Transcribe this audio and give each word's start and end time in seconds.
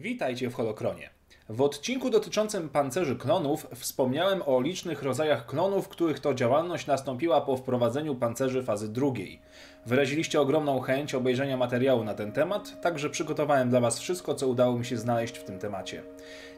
Witajcie 0.00 0.50
w 0.50 0.54
Holokronie. 0.54 1.10
W 1.48 1.62
odcinku 1.62 2.10
dotyczącym 2.10 2.68
pancerzy 2.68 3.16
klonów 3.16 3.66
wspomniałem 3.74 4.42
o 4.46 4.60
licznych 4.60 5.02
rodzajach 5.02 5.46
klonów, 5.46 5.88
których 5.88 6.20
to 6.20 6.34
działalność 6.34 6.86
nastąpiła 6.86 7.40
po 7.40 7.56
wprowadzeniu 7.56 8.14
pancerzy 8.14 8.62
fazy 8.62 8.88
drugiej. 8.88 9.40
Wyraziliście 9.86 10.40
ogromną 10.40 10.80
chęć 10.80 11.14
obejrzenia 11.14 11.56
materiału 11.56 12.04
na 12.04 12.14
ten 12.14 12.32
temat, 12.32 12.80
także 12.80 13.10
przygotowałem 13.10 13.70
dla 13.70 13.80
Was 13.80 13.98
wszystko, 13.98 14.34
co 14.34 14.48
udało 14.48 14.78
mi 14.78 14.84
się 14.84 14.96
znaleźć 14.96 15.38
w 15.38 15.44
tym 15.44 15.58
temacie. 15.58 16.02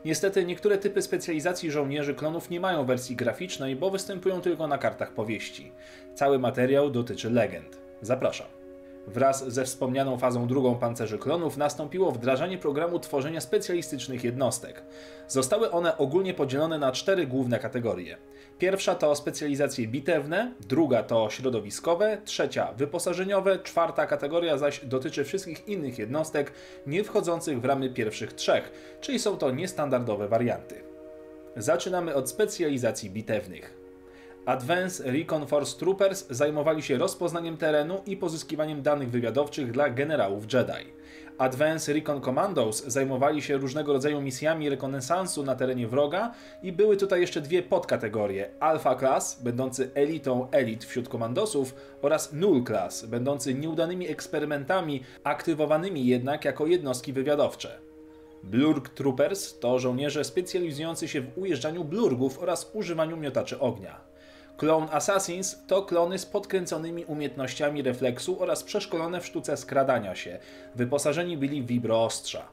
Niestety 0.05 0.45
niektóre 0.45 0.79
typy 0.79 1.03
specjalizacji 1.03 1.71
żołnierzy 1.71 2.15
klonów 2.15 2.51
nie 2.51 2.61
mają 2.61 2.85
wersji 2.85 3.17
graficznej, 3.17 3.77
bo 3.77 3.91
występują 3.91 4.41
tylko 4.41 4.67
na 4.67 4.79
kartach 4.79 5.13
powieści. 5.13 5.73
Cały 6.15 6.39
materiał 6.39 6.91
dotyczy 6.91 7.31
legend. 7.31 7.79
Zapraszam. 8.03 8.60
Wraz 9.15 9.49
ze 9.49 9.65
wspomnianą 9.65 10.19
fazą 10.19 10.47
drugą 10.47 10.75
pancerzy 10.75 11.19
klonów 11.19 11.57
nastąpiło 11.57 12.13
wdrażanie 12.13 12.59
programu 12.59 12.99
tworzenia 12.99 13.41
specjalistycznych 13.41 14.25
jednostek. 14.25 14.83
Zostały 15.29 15.71
one 15.71 15.99
ogólnie 15.99 16.35
podzielone 16.35 16.79
na 16.79 16.93
cztery 16.93 17.27
główne 17.27 17.59
kategorie. 17.59 18.17
Pierwsza 18.59 18.95
to 18.95 19.17
specjalizacje 19.17 19.89
bitewne, 19.89 20.55
druga 20.69 21.03
to 21.03 21.31
środowiskowe, 21.31 22.19
trzecia 22.25 22.73
wyposażeniowe, 22.73 23.59
czwarta 23.59 24.07
kategoria 24.07 24.59
zaś 24.59 24.85
dotyczy 24.85 25.25
wszystkich 25.25 25.69
innych 25.69 25.99
jednostek 25.99 26.53
nie 26.87 27.05
wchodzących 27.05 27.61
w 27.61 27.65
ramy 27.65 27.91
pierwszych 27.91 28.33
trzech, 28.33 28.73
czyli 29.01 29.19
są 29.19 29.37
to 29.37 29.51
niestandardowe 29.51 30.29
warianty. 30.29 30.83
Zaczynamy 31.57 32.15
od 32.15 32.31
specjalizacji 32.31 33.11
bitewnych. 33.11 33.80
Advanced 34.47 35.07
Recon 35.07 35.47
Force 35.47 35.79
Troopers 35.79 36.27
zajmowali 36.31 36.83
się 36.83 36.99
rozpoznaniem 36.99 37.57
terenu 37.57 38.03
i 38.07 38.17
pozyskiwaniem 38.17 38.83
danych 38.83 39.11
wywiadowczych 39.11 39.71
dla 39.71 39.91
generałów 39.91 40.53
Jedi. 40.53 40.93
Advanced 41.39 41.95
Recon 41.95 42.21
Commandos 42.21 42.85
zajmowali 42.87 43.43
się 43.43 43.57
różnego 43.57 43.93
rodzaju 43.93 44.21
misjami 44.21 44.69
rekonesansu 44.69 45.43
na 45.43 45.55
terenie 45.55 45.89
wroga 45.89 46.33
i 46.63 46.73
były 46.73 46.97
tutaj 46.97 47.21
jeszcze 47.21 47.41
dwie 47.41 47.63
podkategorie: 47.63 48.51
Alpha 48.61 48.97
Class, 48.97 49.43
będący 49.43 49.91
elitą 49.95 50.51
elit 50.51 50.85
wśród 50.85 51.09
komandosów 51.09 51.75
oraz 52.03 52.33
Null 52.33 52.65
Class, 52.65 53.07
będący 53.07 53.55
nieudanymi 53.55 54.09
eksperymentami, 54.09 55.03
aktywowanymi 55.25 56.07
jednak 56.07 56.45
jako 56.45 56.67
jednostki 56.67 57.13
wywiadowcze. 57.13 57.79
Blurg 58.43 58.89
Troopers 58.89 59.59
to 59.59 59.79
żołnierze 59.79 60.25
specjalizujący 60.25 61.09
się 61.09 61.21
w 61.21 61.39
ujeżdżaniu 61.39 61.85
blurgów 61.85 62.39
oraz 62.39 62.71
używaniu 62.75 63.17
miotaczy 63.17 63.59
ognia. 63.59 64.10
Clone 64.61 64.91
Assassins 64.91 65.67
to 65.67 65.83
klony 65.83 66.19
z 66.19 66.27
podkręconymi 66.27 67.05
umiejętnościami 67.05 67.83
refleksu 67.83 68.43
oraz 68.43 68.65
przeszkolone 68.65 69.21
w 69.21 69.27
sztuce 69.27 69.57
skradania 69.57 70.15
się. 70.15 70.39
Wyposażeni 70.75 71.37
byli 71.37 71.63
w 71.63 71.67
wibroostrza. 71.67 72.49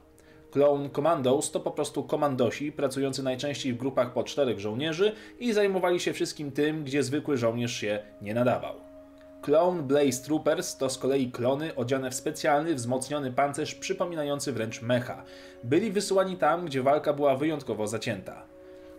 Clone 0.50 0.90
Commandos 0.90 1.50
to 1.50 1.60
po 1.60 1.70
prostu 1.70 2.04
komandosi, 2.04 2.72
pracujący 2.72 3.22
najczęściej 3.22 3.72
w 3.72 3.76
grupach 3.76 4.12
po 4.12 4.24
czterech 4.24 4.60
żołnierzy 4.60 5.12
i 5.38 5.52
zajmowali 5.52 6.00
się 6.00 6.12
wszystkim 6.12 6.52
tym, 6.52 6.84
gdzie 6.84 7.02
zwykły 7.02 7.36
żołnierz 7.36 7.76
się 7.76 7.98
nie 8.22 8.34
nadawał. 8.34 8.74
Clone 9.42 9.82
Blaze 9.82 10.22
Troopers 10.24 10.76
to 10.76 10.90
z 10.90 10.98
kolei 10.98 11.30
klony 11.30 11.74
odziane 11.74 12.10
w 12.10 12.14
specjalny, 12.14 12.74
wzmocniony 12.74 13.32
pancerz 13.32 13.74
przypominający 13.74 14.52
wręcz 14.52 14.82
mecha. 14.82 15.24
Byli 15.64 15.90
wysyłani 15.90 16.36
tam, 16.36 16.66
gdzie 16.66 16.82
walka 16.82 17.12
była 17.12 17.36
wyjątkowo 17.36 17.86
zacięta. 17.86 18.57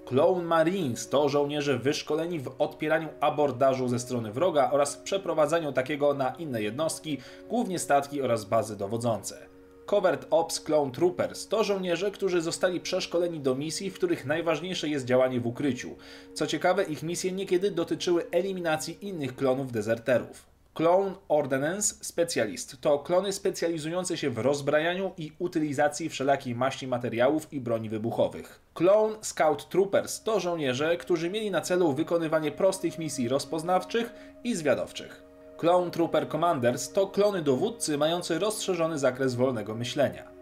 Clone 0.10 0.44
Marines 0.44 1.10
to 1.10 1.30
żołnierze 1.30 1.80
wyszkoleni 1.80 2.40
w 2.40 2.52
odpieraniu 2.60 3.10
abordażu 3.20 3.88
ze 3.88 4.00
strony 4.00 4.32
wroga 4.32 4.72
oraz 4.72 4.98
przeprowadzaniu 4.98 5.74
takiego 5.74 6.14
na 6.14 6.30
inne 6.30 6.62
jednostki, 6.62 7.18
głównie 7.50 7.80
statki 7.80 8.22
oraz 8.22 8.46
bazy 8.46 8.78
dowodzące. 8.78 9.48
Covert 9.86 10.28
Ops 10.30 10.60
Clone 10.60 10.92
Troopers 10.92 11.48
to 11.48 11.64
żołnierze, 11.64 12.12
którzy 12.12 12.42
zostali 12.42 12.80
przeszkoleni 12.80 13.40
do 13.40 13.56
misji, 13.56 13.90
w 13.90 13.94
których 13.94 14.26
najważniejsze 14.26 14.90
jest 14.90 15.06
działanie 15.06 15.40
w 15.40 15.48
ukryciu. 15.48 15.96
Co 16.34 16.48
ciekawe, 16.48 16.84
ich 16.84 17.04
misje 17.04 17.32
niekiedy 17.32 17.72
dotyczyły 17.72 18.30
eliminacji 18.32 18.98
innych 19.08 19.36
klonów 19.36 19.72
dezerterów. 19.72 20.46
Clone 20.74 21.16
Ordnance 21.30 21.96
Specialist 22.02 22.82
to 22.82 23.00
klony 23.00 23.34
specjalizujące 23.34 24.18
się 24.18 24.30
w 24.30 24.38
rozbrajaniu 24.38 25.12
i 25.18 25.32
utylizacji 25.40 26.10
wszelakiej 26.10 26.56
maści 26.56 26.88
materiałów 26.88 27.54
i 27.54 27.62
broni 27.62 27.90
wybuchowych. 27.90 28.62
Clone 28.74 29.16
Scout 29.22 29.70
Troopers 29.70 30.24
to 30.24 30.40
żołnierze, 30.40 30.98
którzy 30.98 31.30
mieli 31.30 31.52
na 31.52 31.62
celu 31.62 31.94
wykonywanie 31.94 32.52
prostych 32.52 33.00
misji 33.00 33.28
rozpoznawczych 33.28 34.14
i 34.44 34.56
zwiadowczych. 34.56 35.24
Clone 35.58 35.92
Trooper 35.92 36.30
Commanders 36.30 36.92
to 36.92 37.08
klony 37.08 37.42
dowódcy 37.42 37.98
mający 37.98 38.40
rozszerzony 38.40 39.00
zakres 39.00 39.36
wolnego 39.36 39.76
myślenia. 39.76 40.39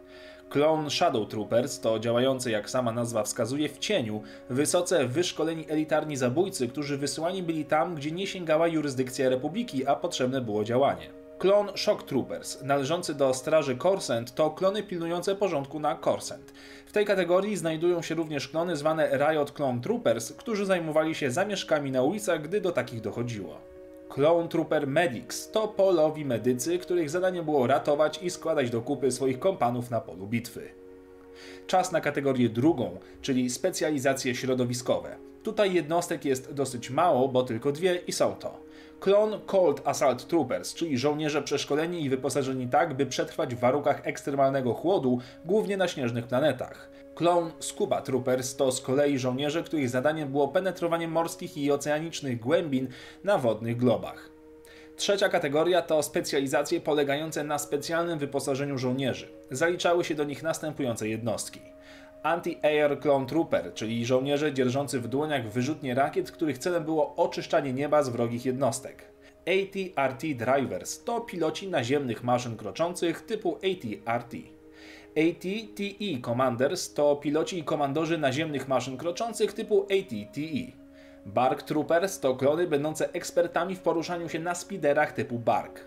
Clone 0.50 0.90
Shadow 0.90 1.28
Troopers 1.28 1.80
to 1.80 2.00
działający, 2.00 2.52
jak 2.52 2.69
sama 2.69 2.91
nazwa 2.91 3.24
wskazuje, 3.24 3.69
w 3.69 3.78
cieniu, 3.80 4.22
wysoce 4.50 5.08
wyszkoleni 5.08 5.66
elitarni 5.69 6.18
zabójcy, 6.18 6.68
którzy 6.68 6.97
wysyłani 6.97 7.44
byli 7.44 7.66
tam, 7.66 7.96
gdzie 7.96 8.12
nie 8.12 8.28
sięgała 8.28 8.68
jurysdykcja 8.68 9.30
Republiki, 9.30 9.88
a 9.88 9.96
potrzebne 9.96 10.41
było 10.41 10.63
działanie. 10.63 11.09
Klon 11.38 11.72
Shock 11.75 12.03
Troopers, 12.03 12.62
należący 12.63 13.16
do 13.16 13.34
Straży 13.34 13.78
Corsent, 13.78 14.36
to 14.36 14.50
klony 14.50 14.84
pilnujące 14.84 15.36
porządku 15.36 15.80
na 15.80 15.97
Corsent. 15.97 16.53
W 16.86 16.91
tej 16.91 17.06
kategorii 17.06 17.57
znajdują 17.57 18.02
się 18.02 18.16
również 18.16 18.47
klony 18.47 18.75
zwane 18.75 19.09
Riot 19.18 19.52
Clone 19.52 19.81
Troopers, 19.81 20.34
którzy 20.34 20.66
zajmowali 20.66 21.16
się 21.16 21.31
zamieszkami 21.31 21.91
na 21.91 22.02
ulicach, 22.02 22.41
gdy 22.41 22.62
do 22.62 22.72
takich 22.72 23.02
dochodziło. 23.02 23.76
Clone 24.09 24.47
Trooper 24.47 24.88
Medics 24.88 25.51
to 25.51 25.68
polowi 25.68 26.25
medycy, 26.25 26.79
których 26.79 27.09
zadaniem 27.09 27.45
było 27.45 27.68
ratować 27.68 28.23
i 28.23 28.29
składać 28.29 28.69
do 28.69 28.81
kupy 28.81 29.12
swoich 29.12 29.40
kompanów 29.40 29.90
na 29.90 30.01
polu 30.01 30.28
bitwy. 30.28 30.69
Czas 31.68 31.92
na 31.92 32.02
kategorię 32.02 32.50
drugą, 32.50 33.00
czyli 33.22 33.50
specjalizacje 33.50 34.36
środowiskowe. 34.36 35.16
Tutaj 35.44 35.74
jednostek 35.74 36.25
jest 36.25 36.53
dosyć 36.53 36.90
mało, 36.90 37.28
bo 37.28 37.44
tylko 37.44 37.72
dwie 37.72 37.96
i 38.08 38.12
są 38.12 38.36
to 38.36 38.68
Klon 39.00 39.40
Cold 39.46 39.81
Assault 39.86 40.28
Troopers, 40.28 40.74
czyli 40.74 40.98
żołnierze 40.98 41.42
przeszkoleni 41.42 42.03
i 42.03 42.09
wyposażeni 42.09 42.68
tak, 42.68 42.94
by 42.94 43.06
przetrwać 43.06 43.56
w 43.56 43.59
warunkach 43.59 44.08
ekstremalnego 44.08 44.74
chłodu, 44.74 45.20
głównie 45.46 45.78
na 45.78 45.88
śnieżnych 45.88 46.28
planetach. 46.28 46.90
Klon 47.16 47.52
Scuba 47.59 48.02
Troopers 48.02 48.56
to 48.56 48.72
z 48.72 48.81
kolei 48.81 49.19
żołnierze, 49.19 49.64
których 49.64 49.90
zadaniem 49.90 50.31
było 50.31 50.48
penetrowanie 50.48 51.08
morskich 51.08 51.58
i 51.58 51.72
oceanicznych 51.72 52.40
głębin 52.40 52.88
na 53.24 53.38
wodnych 53.38 53.78
globach. 53.78 54.37
Trzecia 54.97 55.30
kategoria 55.30 55.81
to 55.81 56.03
specjalizacje 56.03 56.81
polegające 56.81 57.44
na 57.44 57.58
specjalnym 57.58 58.19
wyposażeniu 58.19 58.78
żołnierzy. 58.78 59.28
Zaliczały 59.52 60.03
się 60.03 60.16
do 60.16 60.24
nich 60.24 60.44
następujące 60.44 61.08
jednostki. 61.08 61.59
Anti-Air 62.24 63.00
Clone 63.00 63.25
Trooper, 63.25 63.74
czyli 63.74 64.06
żołnierze 64.06 64.53
dzierżący 64.53 65.00
w 65.00 65.07
dłoniach 65.07 65.50
wyrzutnie 65.50 65.96
rakiet, 65.96 66.31
których 66.31 66.57
celem 66.57 66.84
było 66.84 67.16
oczyszczanie 67.16 67.74
nieba 67.74 68.03
z 68.03 68.09
wrogich 68.09 68.46
jednostek. 68.46 69.06
AT-RT 69.47 70.22
Drivers 70.22 71.03
to 71.03 71.22
piloci 71.22 71.68
naziemnych 71.68 72.24
maszyn 72.24 72.57
kroczących 72.57 73.22
typu 73.22 73.56
AT-RT. 73.56 74.34
AT-TE 75.18 76.22
Commanders 76.22 76.94
to 76.94 77.16
piloci 77.16 77.59
i 77.59 77.63
komandorzy 77.63 78.18
naziemnych 78.18 78.68
maszyn 78.68 78.97
kroczących 78.97 79.53
typu 79.53 79.84
AT-TE. 79.84 80.87
Bark 81.27 81.63
Troopers 81.63 82.19
to 82.19 82.35
klony 82.35 82.67
będące 82.67 83.13
ekspertami 83.13 83.75
w 83.75 83.79
poruszaniu 83.79 84.29
się 84.29 84.39
na 84.39 84.55
spiderach 84.55 85.11
typu 85.11 85.39
Bark. 85.39 85.81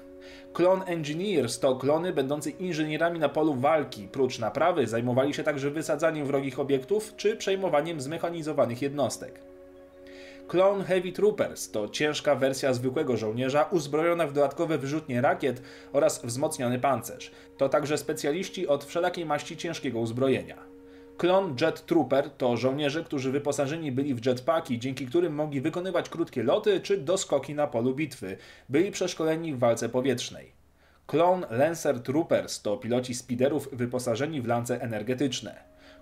Clone 0.52 0.84
Engineers 0.84 1.58
to 1.58 1.76
klony 1.76 2.12
będące 2.12 2.50
inżynierami 2.50 3.18
na 3.18 3.28
polu 3.28 3.54
walki. 3.54 4.08
Prócz 4.08 4.38
naprawy 4.38 4.86
zajmowali 4.86 5.34
się 5.34 5.42
także 5.42 5.70
wysadzaniem 5.70 6.26
wrogich 6.26 6.60
obiektów 6.60 7.16
czy 7.16 7.36
przejmowaniem 7.36 8.00
zmechanizowanych 8.00 8.82
jednostek. 8.82 9.40
Clone 10.48 10.84
Heavy 10.84 11.12
Troopers 11.12 11.70
to 11.70 11.88
ciężka 11.88 12.34
wersja 12.34 12.74
zwykłego 12.74 13.16
żołnierza 13.16 13.62
uzbrojona 13.62 14.26
w 14.26 14.32
dodatkowe 14.32 14.78
wyrzutnie 14.78 15.20
rakiet 15.20 15.62
oraz 15.92 16.26
wzmocniony 16.26 16.78
pancerz. 16.78 17.30
To 17.56 17.68
także 17.68 17.98
specjaliści 17.98 18.68
od 18.68 18.84
wszelakiej 18.84 19.26
maści 19.26 19.56
ciężkiego 19.56 19.98
uzbrojenia. 19.98 20.69
Klon 21.20 21.56
Jet 21.60 21.86
Trooper 21.86 22.30
to 22.30 22.56
żołnierze, 22.56 23.04
którzy 23.04 23.30
wyposażeni 23.30 23.92
byli 23.92 24.14
w 24.14 24.26
jetpacki, 24.26 24.78
dzięki 24.78 25.06
którym 25.06 25.34
mogli 25.34 25.60
wykonywać 25.60 26.08
krótkie 26.08 26.42
loty 26.42 26.80
czy 26.80 26.98
doskoki 26.98 27.54
na 27.54 27.66
polu 27.66 27.94
bitwy. 27.94 28.36
Byli 28.68 28.90
przeszkoleni 28.90 29.54
w 29.54 29.58
walce 29.58 29.88
powietrznej. 29.88 30.52
Klon 31.06 31.46
Lancer 31.50 32.02
Troopers 32.02 32.62
to 32.62 32.76
piloci 32.76 33.14
speederów 33.14 33.68
wyposażeni 33.72 34.42
w 34.42 34.46
lance 34.46 34.80
energetyczne. 34.82 35.54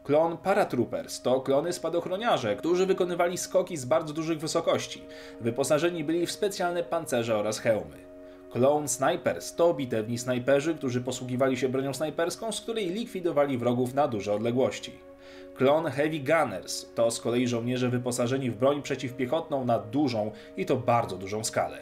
Klon 0.05 0.37
Paratroopers 0.37 1.23
to 1.23 1.41
klony 1.41 1.73
spadochroniarze, 1.73 2.57
którzy 2.57 2.87
wykonywali 2.87 3.39
skoki 3.39 3.77
z 3.77 3.85
bardzo 3.85 4.15
dużych 4.15 4.39
wysokości. 4.39 5.03
Wyposażeni 5.41 6.05
byli 6.05 6.27
w 6.27 6.33
specjalne 6.33 6.83
pancerze 6.83 7.37
oraz 7.37 7.59
hełmy. 7.59 8.09
Clone 8.53 8.89
Snipers 8.89 9.55
to 9.55 9.75
bitewni 9.75 10.19
snajperzy, 10.19 10.75
którzy 10.75 11.01
posługiwali 11.01 11.57
się 11.57 11.69
bronią 11.69 11.95
snajperską, 11.95 12.53
z 12.53 12.61
której 12.61 12.91
likwidowali 12.91 13.59
wrogów 13.59 13.95
na 13.95 14.09
duże 14.09 14.33
odległości. 14.33 15.08
Klon 15.55 15.87
Heavy 15.87 16.19
Gunners 16.19 16.87
to 16.95 17.11
z 17.11 17.21
kolei 17.21 17.49
żołnierze 17.49 17.89
wyposażeni 17.89 18.51
w 18.51 18.57
broń 18.57 18.83
przeciwpiechotną 18.83 19.65
na 19.65 19.79
dużą 19.79 20.31
i 20.57 20.67
to 20.67 20.77
bardzo 20.77 21.17
dużą 21.17 21.45
skalę. 21.45 21.79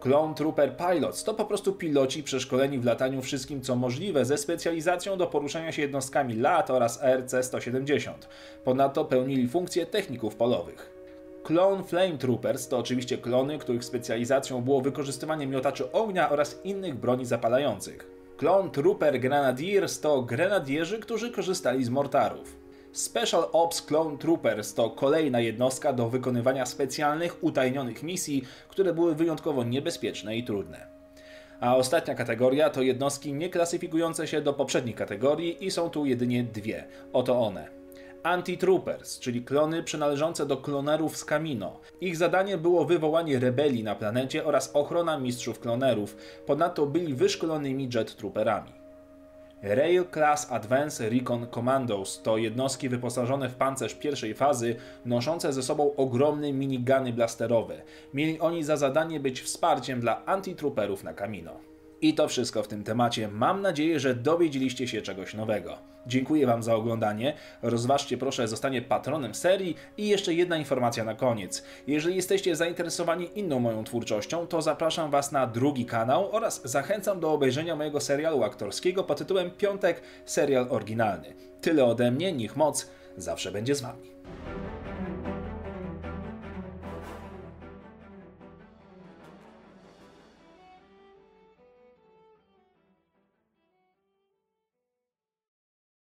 Clone 0.00 0.34
Trooper 0.34 0.76
Pilots 0.76 1.24
to 1.24 1.34
po 1.34 1.44
prostu 1.44 1.72
piloci 1.72 2.22
przeszkoleni 2.22 2.78
w 2.78 2.84
lataniu 2.84 3.22
wszystkim 3.22 3.60
co 3.60 3.76
możliwe 3.76 4.24
ze 4.24 4.38
specjalizacją 4.38 5.16
do 5.16 5.26
poruszania 5.26 5.72
się 5.72 5.82
jednostkami 5.82 6.34
LAT 6.34 6.70
oraz 6.70 7.02
ARC-170. 7.02 8.12
Ponadto 8.64 9.04
pełnili 9.04 9.48
funkcje 9.48 9.86
techników 9.86 10.36
polowych. 10.36 10.92
Clone 11.42 11.84
Flame 11.84 12.18
Troopers 12.18 12.68
to 12.68 12.78
oczywiście 12.78 13.18
klony, 13.18 13.58
których 13.58 13.84
specjalizacją 13.84 14.62
było 14.62 14.80
wykorzystywanie 14.80 15.46
miotaczy 15.46 15.92
ognia 15.92 16.30
oraz 16.30 16.60
innych 16.64 16.94
broni 16.94 17.26
zapalających. 17.26 18.06
Clone 18.36 18.70
Trooper 18.70 19.20
Grenadiers 19.20 20.00
to 20.00 20.22
grenadierzy, 20.22 20.98
którzy 20.98 21.30
korzystali 21.30 21.84
z 21.84 21.90
mortarów. 21.90 22.59
Special 22.92 23.48
Ops 23.52 23.82
Clone 23.82 24.18
Troopers 24.18 24.74
to 24.74 24.90
kolejna 24.90 25.40
jednostka 25.40 25.92
do 25.92 26.08
wykonywania 26.08 26.66
specjalnych, 26.66 27.44
utajnionych 27.44 28.02
misji, 28.02 28.44
które 28.68 28.94
były 28.94 29.14
wyjątkowo 29.14 29.64
niebezpieczne 29.64 30.36
i 30.36 30.44
trudne. 30.44 30.86
A 31.60 31.76
ostatnia 31.76 32.14
kategoria 32.14 32.70
to 32.70 32.82
jednostki 32.82 33.32
nie 33.32 33.48
klasyfikujące 33.50 34.26
się 34.26 34.40
do 34.40 34.52
poprzednich 34.52 34.96
kategorii 34.96 35.64
i 35.64 35.70
są 35.70 35.90
tu 35.90 36.06
jedynie 36.06 36.44
dwie. 36.44 36.84
Oto 37.12 37.40
one. 37.40 37.68
Anti-Troopers, 38.22 39.20
czyli 39.20 39.42
klony 39.42 39.82
przynależące 39.82 40.46
do 40.46 40.56
klonerów 40.56 41.16
z 41.16 41.24
Kamino. 41.24 41.80
Ich 42.00 42.16
zadanie 42.16 42.58
było 42.58 42.84
wywołanie 42.84 43.38
rebelii 43.38 43.84
na 43.84 43.94
planecie 43.94 44.44
oraz 44.44 44.70
ochrona 44.74 45.18
mistrzów 45.18 45.60
klonerów. 45.60 46.16
Ponadto 46.46 46.86
byli 46.86 47.14
wyszkolonymi 47.14 47.88
jet 47.94 48.16
trooperami. 48.16 48.79
Rail 49.62 50.04
Class 50.12 50.52
Advance 50.52 51.10
Recon 51.10 51.46
Commandos 51.54 52.22
to 52.22 52.36
jednostki 52.36 52.88
wyposażone 52.88 53.48
w 53.48 53.54
pancerz 53.54 53.94
pierwszej 53.94 54.34
fazy, 54.34 54.76
noszące 55.04 55.52
ze 55.52 55.62
sobą 55.62 55.96
ogromne 55.96 56.52
minigany 56.52 57.12
blasterowe. 57.12 57.82
Mieli 58.14 58.40
oni 58.40 58.64
za 58.64 58.76
zadanie 58.76 59.20
być 59.20 59.40
wsparciem 59.40 60.00
dla 60.00 60.24
antitrooperów 60.26 61.04
na 61.04 61.14
Kamino. 61.14 61.69
I 62.02 62.14
to 62.14 62.28
wszystko 62.28 62.62
w 62.62 62.68
tym 62.68 62.84
temacie. 62.84 63.28
Mam 63.28 63.62
nadzieję, 63.62 64.00
że 64.00 64.14
dowiedzieliście 64.14 64.88
się 64.88 65.02
czegoś 65.02 65.34
nowego. 65.34 65.78
Dziękuję 66.06 66.46
Wam 66.46 66.62
za 66.62 66.74
oglądanie. 66.74 67.34
Rozważcie 67.62 68.18
proszę 68.18 68.48
zostanie 68.48 68.82
patronem 68.82 69.34
serii 69.34 69.76
i 69.96 70.08
jeszcze 70.08 70.34
jedna 70.34 70.56
informacja 70.56 71.04
na 71.04 71.14
koniec. 71.14 71.64
Jeżeli 71.86 72.16
jesteście 72.16 72.56
zainteresowani 72.56 73.28
inną 73.34 73.58
moją 73.58 73.84
twórczością, 73.84 74.46
to 74.46 74.62
zapraszam 74.62 75.10
Was 75.10 75.32
na 75.32 75.46
drugi 75.46 75.86
kanał 75.86 76.32
oraz 76.32 76.62
zachęcam 76.64 77.20
do 77.20 77.32
obejrzenia 77.32 77.76
mojego 77.76 78.00
serialu 78.00 78.42
aktorskiego 78.42 79.04
pod 79.04 79.18
tytułem 79.18 79.50
Piątek 79.50 80.02
serial 80.24 80.66
oryginalny. 80.70 81.34
Tyle 81.60 81.84
ode 81.84 82.10
mnie, 82.10 82.32
niech 82.32 82.56
moc 82.56 82.90
zawsze 83.16 83.52
będzie 83.52 83.74
z 83.74 83.80
Wami. 83.80 84.19